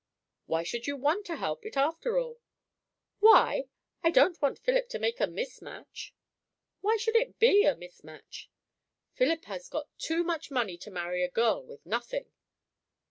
[0.47, 2.39] "Why should you want to help it, after all?"
[3.19, 3.65] "Why?
[4.01, 6.15] I don't want Philip to make a mis match."
[6.79, 8.49] "Why should it be a mis match?"
[9.13, 12.31] "Philip has got too much money to marry a girl with nothing."